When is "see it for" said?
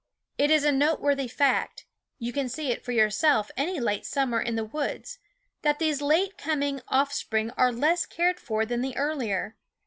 2.49-2.91